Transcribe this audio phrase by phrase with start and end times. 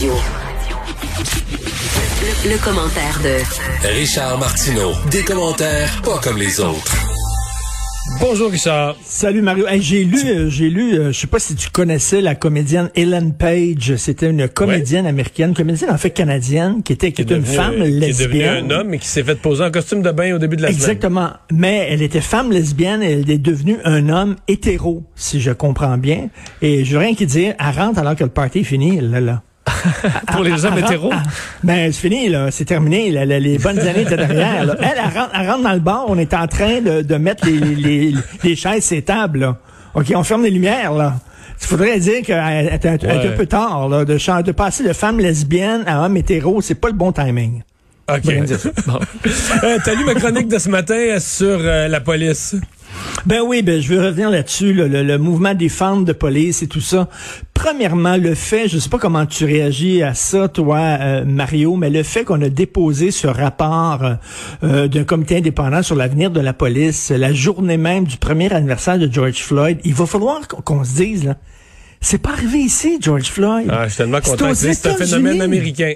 [0.00, 0.08] Le,
[2.50, 4.92] le commentaire de Richard Martineau.
[5.10, 6.96] Des commentaires pas comme les autres.
[8.20, 8.96] Bonjour Richard.
[9.04, 9.66] Salut Mario.
[9.68, 12.90] Hey, j'ai lu, euh, j'ai lu, euh, je sais pas si tu connaissais la comédienne
[12.96, 13.94] Ellen Page.
[13.96, 17.82] C'était une comédienne américaine, comédienne en fait canadienne, qui était, qui était une femme Qui
[17.82, 18.28] est lesbienne.
[18.30, 20.62] devenu un homme et qui s'est fait poser en costume de bain au début de
[20.62, 21.30] la Exactement.
[21.52, 25.98] Mais elle était femme lesbienne et elle est devenue un homme hétéro, si je comprends
[25.98, 26.28] bien.
[26.62, 29.20] Et je veux rien qui dire, elle rentre alors que le party est fini, là,
[29.20, 29.42] là.
[30.32, 31.10] Pour les hommes hétéros.
[31.10, 31.28] rentre-
[31.62, 32.50] Ben, c'est fini, là.
[32.50, 33.10] C'est terminé.
[33.10, 34.64] là, les bonnes années étaient derrière.
[34.64, 34.74] là.
[34.80, 36.04] Elle, elle rentre, elle rentre dans le bar.
[36.08, 39.56] On est en train de, de mettre les, les, les chaises ces tables, là.
[39.94, 41.14] OK, on ferme les lumières, là.
[41.62, 42.96] Il faudrait dire qu'elle était un,
[43.36, 46.60] peu tard, là, de, passer de femme lesbienne à homme hétéro.
[46.62, 47.62] C'est pas le bon timing.
[48.10, 48.22] OK.
[48.86, 48.98] Bon.
[49.62, 52.56] Euh, T'as lu ma chronique de ce matin sur euh, la police?
[53.26, 56.62] Ben oui, ben je veux revenir là-dessus, là, le, le mouvement des femmes de police
[56.62, 57.08] et tout ça.
[57.62, 61.90] Premièrement, le fait, je sais pas comment tu réagis à ça, toi, euh, Mario, mais
[61.90, 64.14] le fait qu'on a déposé ce rapport euh,
[64.64, 68.98] euh, d'un comité indépendant sur l'avenir de la police, la journée même du premier anniversaire
[68.98, 71.36] de George Floyd, il va falloir qu'on se dise, là,
[72.00, 73.68] c'est pas arrivé ici, George Floyd.
[73.70, 74.54] Ah, je suis tellement content.
[74.54, 75.92] C'est un phénomène américain.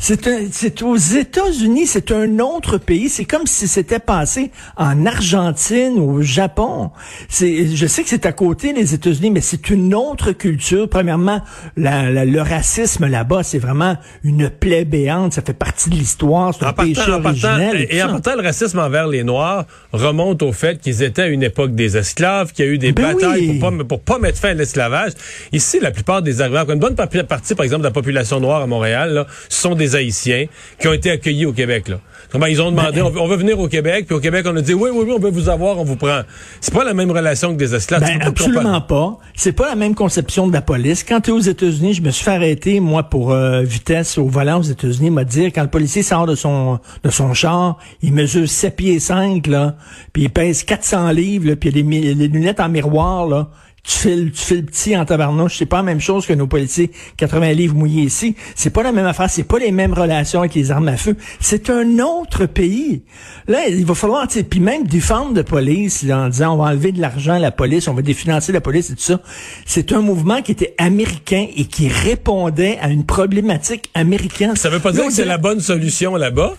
[0.00, 3.08] C'est un- c'est aux États-Unis, c'est un autre pays.
[3.08, 6.90] C'est comme si c'était passé en Argentine ou au Japon.
[7.28, 10.88] C'est, je sais que c'est à côté des États-Unis, mais c'est une autre culture.
[10.88, 11.42] Premièrement,
[11.76, 15.32] la- la- le racisme là-bas, c'est vraiment une plaie béante.
[15.32, 16.54] Ça fait partie de l'histoire.
[16.56, 17.86] C'est un péché originel.
[17.90, 21.26] et, tout en partant, le racisme envers les Noirs remonte au fait qu'ils étaient à
[21.28, 23.58] une époque des esclaves, qu'il y a eu des Ben batailles oui.
[23.58, 25.12] pour, pas, pour pas mettre fin à l'esclavage.
[25.52, 28.62] Ici, la plupart des arrivants, une bonne pa- partie, par exemple, de la population noire
[28.62, 30.46] à Montréal, là, sont des Haïtiens
[30.80, 31.88] qui ont été accueillis au Québec.
[31.88, 32.00] Là.
[32.48, 34.60] Ils ont demandé, on, veut, on veut venir au Québec, puis au Québec, on a
[34.60, 36.20] dit, oui, oui, oui, on veut vous avoir, on vous prend.
[36.60, 38.02] C'est pas la même relation que des esclaves.
[38.02, 39.18] Ben, absolument pas.
[39.34, 41.04] C'est pas la même conception de la police.
[41.04, 44.26] Quand tu es aux États-Unis, je me suis fait arrêter, moi, pour euh, vitesse au
[44.26, 48.12] volant aux États-Unis, m'a dit, quand le policier sort de son de son char, il
[48.12, 49.76] mesure 7 pieds 5, là,
[50.12, 53.50] puis il pèse 400 livres, là, puis il a des, des lunettes en miroir, là.
[53.88, 55.56] Tu files, tu files petit en tabarnouche.
[55.56, 58.36] C'est pas la même chose que nos policiers 80 livres mouillés ici.
[58.54, 59.30] C'est pas la même affaire.
[59.30, 61.16] C'est pas les mêmes relations avec les armes à feu.
[61.40, 63.02] C'est un autre pays.
[63.46, 66.92] Là, il va falloir, puis même défendre de police, là, en disant on va enlever
[66.92, 69.20] de l'argent à la police, on va définancer la police et tout ça.
[69.64, 74.54] C'est un mouvement qui était américain et qui répondait à une problématique américaine.
[74.56, 76.56] Ça veut pas dire Là, que c'est la bonne solution là-bas.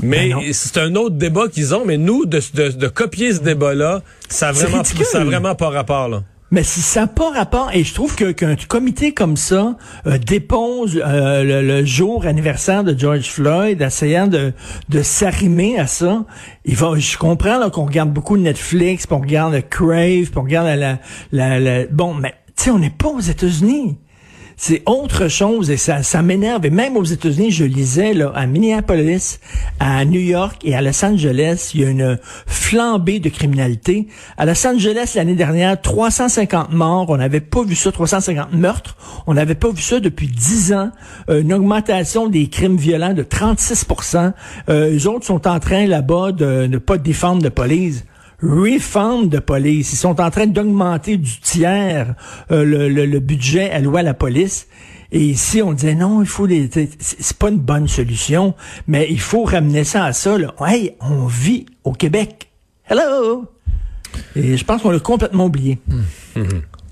[0.00, 1.84] Mais Ben c'est un autre débat qu'ils ont.
[1.84, 5.54] Mais nous, de, de, de copier ce débat-là, ça a C'est vraiment, ça a vraiment
[5.54, 6.22] pas rapport, là.
[6.52, 9.74] Mais si ça n'a pas rapport, et je trouve qu'un comité comme ça
[10.06, 14.52] euh, dépose euh, le, jour anniversaire de George Floyd, essayant de,
[14.90, 16.24] de s'arrimer à ça,
[16.66, 16.92] il va.
[16.98, 20.98] Je comprends qu'on regarde beaucoup Netflix, puis on regarde Crave, puis on regarde la,
[21.32, 23.98] la- la- bon, mais tu sais, on n'est pas aux États-Unis.
[24.56, 26.66] C'est autre chose et ça, m'énerve.
[26.66, 29.40] Et même aux États-Unis, je lisais là, à Minneapolis,
[29.80, 34.06] à New York et à Los Angeles, il y a une flambée de criminalité.
[34.36, 37.06] À Los Angeles, l'année dernière, 350 morts.
[37.08, 38.96] On n'avait pas vu ça, 350 meurtres.
[39.26, 40.90] On n'avait pas vu ça depuis 10 ans.
[41.28, 44.32] Euh, une augmentation des crimes violents de 36%
[44.68, 48.04] euh, Les autres sont en train là-bas de ne pas défendre de police
[48.42, 49.92] refund de police.
[49.92, 52.14] Ils sont en train d'augmenter du tiers
[52.50, 54.66] euh, le, le- le budget alloué à la police.
[55.14, 56.70] Et ici, on disait non, il faut des.
[56.98, 58.54] C'est pas une bonne solution,
[58.86, 60.38] mais il faut ramener ça à ça.
[60.38, 60.54] Là.
[60.66, 62.48] Hey, on vit au Québec.
[62.88, 63.44] Hello!
[64.36, 65.78] Et je pense qu'on l'a complètement oublié.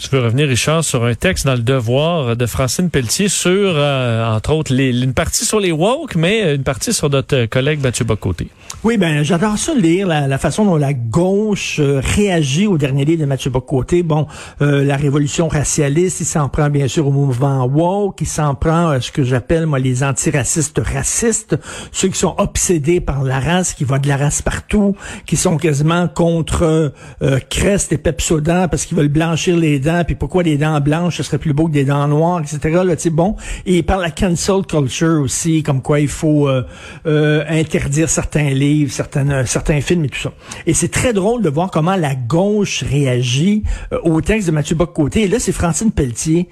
[0.00, 4.24] Je veux revenir, Richard, sur un texte dans le Devoir de Francine Pelletier sur, euh,
[4.32, 8.04] entre autres, les, une partie sur les woke, mais une partie sur notre collègue Mathieu
[8.04, 8.46] Bocoté.
[8.84, 13.04] Oui, ben j'adore ça lire la, la façon dont la gauche euh, réagit au dernier
[13.04, 14.04] livre de Mathieu Bocoté.
[14.04, 14.28] Bon,
[14.62, 18.90] euh, la révolution racialiste, il s'en prend bien sûr au mouvement woke, il s'en prend
[18.90, 21.56] à ce que j'appelle moi les antiracistes racistes,
[21.90, 24.94] ceux qui sont obsédés par la race, qui voient de la race partout,
[25.26, 26.92] qui sont quasiment contre
[27.22, 31.22] euh, Crest et Pepsodent parce qu'ils veulent blanchir les puis pourquoi les dents blanches ce
[31.22, 32.80] serait plus beau que des dents noires, etc.
[32.84, 33.36] Là, bon,
[33.66, 36.62] et de la cancel culture aussi, comme quoi il faut euh,
[37.06, 40.32] euh, interdire certains livres, euh, certains films et tout ça.
[40.66, 43.62] Et c'est très drôle de voir comment la gauche réagit
[44.02, 45.22] au texte de Mathieu Bock-Côté.
[45.22, 46.48] Et là, c'est Francine Pelletier.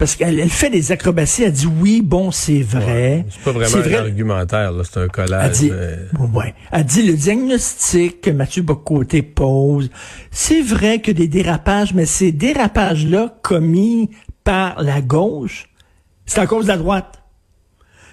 [0.00, 3.26] Parce qu'elle elle fait des acrobaties, elle dit oui, bon, c'est vrai.
[3.28, 3.96] C'est pas vraiment C'est un vrai.
[3.98, 5.52] argumentaire, là, c'est un Elle collage.
[5.58, 5.96] dit, euh,
[6.32, 6.54] ouais.
[6.72, 9.90] Elle dit le diagnostic que Mathieu Bocoté pose,
[10.30, 14.08] c'est vrai que des dérapages, mais ces dérapages-là commis
[14.42, 15.68] par la gauche,
[16.24, 17.19] c'est à cause de la droite.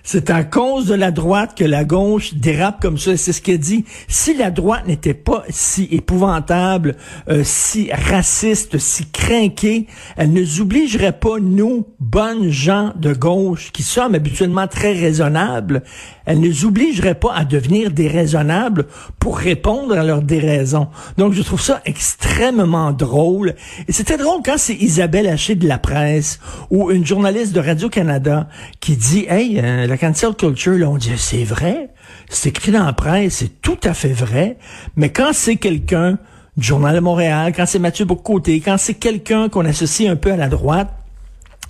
[0.10, 3.18] C'est à cause de la droite que la gauche dérape comme ça.
[3.18, 3.84] C'est ce qu'elle dit.
[4.08, 6.96] Si la droite n'était pas si épouvantable,
[7.28, 13.74] euh, si raciste, si crinquée, elle ne nous obligerait pas, nous, bonnes gens de gauche,
[13.74, 15.84] qui sommes habituellement très raisonnables,
[16.28, 18.86] elle ne nous obligerait pas à devenir déraisonnables
[19.18, 20.90] pour répondre à leurs déraisons.
[21.18, 23.56] Donc, je trouve ça extrêmement drôle.
[23.88, 26.40] Et c'était drôle quand c'est Isabelle Haché de la presse
[26.70, 28.50] ou une journaliste de Radio-Canada
[28.82, 31.92] qui dit, hey, euh, la cancel culture, là, on dit, c'est vrai,
[32.30, 34.58] c'est écrit dans la presse, c'est tout à fait vrai,
[34.98, 36.20] mais quand c'est quelqu'un
[36.58, 40.34] du Journal de Montréal, quand c'est Mathieu Bocoté, quand c'est quelqu'un qu'on associe un peu
[40.34, 40.90] à la droite,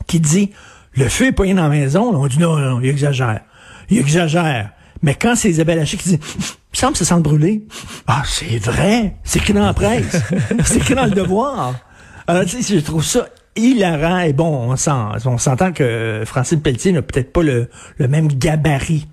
[0.07, 0.49] qui dit,
[0.93, 3.41] le feu est pas dans la maison, là, on dit, non, non, il exagère.
[3.89, 4.71] Il exagère.
[5.01, 6.19] Mais quand c'est Isabelle Haché qui dit,
[6.73, 7.65] il semble que ça sent brûler.
[8.07, 9.15] Ah, c'est vrai.
[9.23, 10.21] C'est écrit dans la presse.
[10.65, 11.75] c'est écrit dans le devoir.
[12.27, 14.19] Alors, tu sais, je trouve ça hilarant.
[14.19, 18.27] Et bon, on s'en- on s'entend que Francine Pelletier n'a peut-être pas le, le même
[18.27, 19.07] gabarit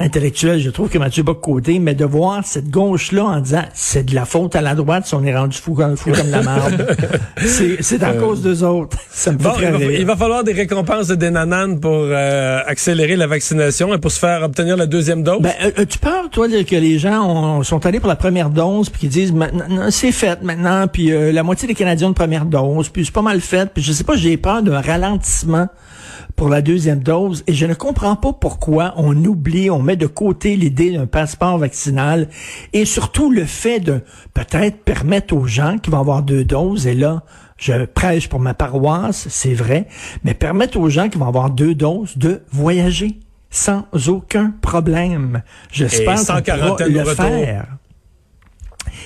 [0.00, 4.14] intellectuel, je trouve, que Mathieu Bock-Côté, mais de voir cette gauche-là en disant, c'est de
[4.14, 6.96] la faute à la droite si on est rendu fou comme, fou comme la marde.
[7.44, 8.96] c'est, c'est à cause d'eux autres.
[9.10, 12.60] Ça me Bon, il va, il va falloir des récompenses de des nananes pour euh,
[12.66, 15.42] accélérer la vaccination et pour se faire obtenir la deuxième dose.
[15.42, 18.48] Ben, euh, tu peur, toi, de- que les gens ont- sont allés pour la première
[18.48, 22.08] dose, puis qu'ils disent, maintenant, non, c'est fait maintenant, puis euh, la moitié des Canadiens
[22.08, 24.80] une première dose, puis c'est pas mal fait, puis je sais pas, j'ai peur d'un
[24.80, 25.68] ralentissement
[26.36, 30.06] pour la deuxième dose, et je ne comprends pas pourquoi on oublie, on met de
[30.06, 32.28] côté l'idée d'un passeport vaccinal,
[32.72, 34.00] et surtout le fait de
[34.34, 37.22] peut-être permettre aux gens qui vont avoir deux doses, et là,
[37.56, 39.86] je prêche pour ma paroisse, c'est vrai,
[40.24, 43.18] mais permettre aux gens qui vont avoir deux doses de voyager
[43.50, 45.42] sans aucun problème.
[45.70, 47.14] J'espère qu'on pourra le retour.
[47.14, 47.66] faire.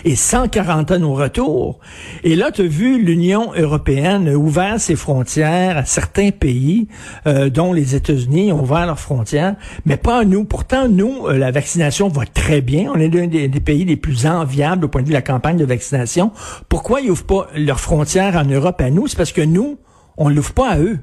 [0.05, 1.79] Et sans quarantaine au retour.
[2.23, 6.89] Et là, tu as vu l'Union européenne ouvert ses frontières à certains pays,
[7.27, 10.45] euh, dont les États-Unis ont ouvert leurs frontières, mais pas à nous.
[10.45, 12.91] Pourtant, nous, euh, la vaccination va très bien.
[12.95, 15.23] On est l'un des, des pays les plus enviables au point de vue de la
[15.23, 16.33] campagne de vaccination.
[16.69, 19.07] Pourquoi ils ouvrent pas leurs frontières en Europe à nous?
[19.07, 19.79] C'est parce que nous,
[20.17, 20.99] on l'ouvre pas à eux.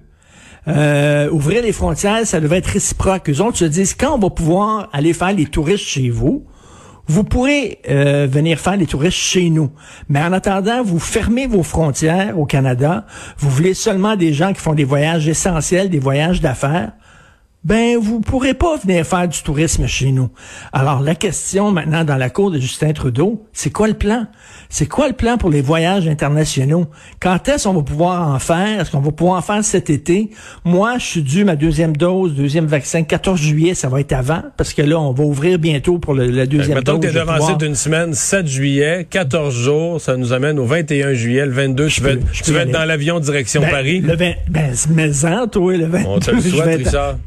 [0.68, 3.30] Euh, ouvrir les frontières, ça devrait être réciproque.
[3.30, 6.46] Eux autres se disent, quand on va pouvoir aller faire les touristes chez vous,
[7.08, 9.72] vous pourrez euh, venir faire les touristes chez nous.
[10.10, 13.06] Mais en attendant, vous fermez vos frontières au Canada.
[13.38, 16.94] Vous voulez seulement des gens qui font des voyages essentiels, des voyages d'affaires.
[17.64, 20.30] Ben, vous pourrez pas venir faire du tourisme chez nous.
[20.74, 24.26] Alors, la question maintenant dans la cour de Justin Trudeau, c'est quoi le plan?
[24.68, 26.88] C'est quoi le plan pour les voyages internationaux?
[27.20, 28.82] Quand est-ce qu'on va pouvoir en faire?
[28.82, 30.32] Est-ce qu'on va pouvoir en faire cet été?
[30.66, 34.42] Moi, je suis dû ma deuxième dose, deuxième vaccin, 14 juillet, ça va être avant,
[34.58, 37.02] parce que là, on va ouvrir bientôt pour le- la deuxième Mettons dose.
[37.02, 40.66] que t'es Je vais devancé d'une semaine, 7 juillet, 14 jours, ça nous amène au
[40.66, 42.86] 21 juillet, le 22, tu peux- vas, être- je tu peux vas y être dans
[42.86, 44.00] l'avion direction Ben, Paris.
[44.00, 46.96] Le 20, ben, mais en, toi, le 22, On te le je souhaite, vais être
[46.96, 47.18] à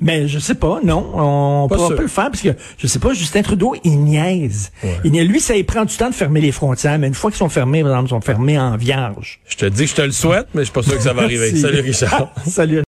[0.00, 1.96] Mais je sais pas, non, on Pas pourra sûr.
[1.96, 4.70] pas le faire parce que, je sais pas, Justin Trudeau, il niaise.
[5.04, 5.28] Il niaise.
[5.28, 7.82] Lui, ça, prend du temps de fermer les frontières, mais une fois qu'ils sont fermés,
[7.82, 9.40] par exemple, ils sont fermés en vierge.
[9.48, 11.12] Je te dis que je te le souhaite, mais je suis pas sûr que ça
[11.12, 11.54] va arriver.
[11.56, 12.32] Salut Richard.
[12.46, 12.84] Salut.